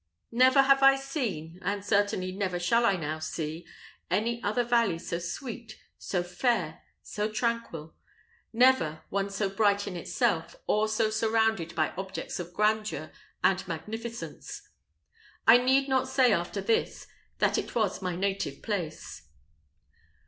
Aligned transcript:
Never 0.31 0.63
have 0.63 0.81
I 0.81 0.95
seen, 0.95 1.59
and 1.61 1.85
certainly 1.85 2.31
never 2.31 2.57
shall 2.59 2.87
I 2.87 2.95
now 2.97 3.19
see, 3.19 3.67
any 4.09 4.41
other 4.41 4.63
valley 4.63 4.97
so 4.97 5.19
sweet, 5.19 5.77
so 5.99 6.23
fair, 6.23 6.81
so 7.03 7.29
tranquil; 7.31 7.93
never, 8.51 9.03
one 9.09 9.29
so 9.29 9.47
bright 9.47 9.85
in 9.85 9.95
itself, 9.95 10.55
or 10.65 10.87
so 10.87 11.11
surrounded 11.11 11.75
by 11.75 11.91
objects 11.97 12.39
of 12.39 12.51
grandeur 12.51 13.11
and 13.43 13.63
magnificence. 13.67 14.67
I 15.45 15.59
need 15.59 15.87
not 15.87 16.07
say 16.07 16.33
after 16.33 16.61
this, 16.61 17.05
that 17.37 17.59
it 17.59 17.75
was 17.75 18.01
my 18.01 18.15
native 18.15 18.63
place. 18.63 19.27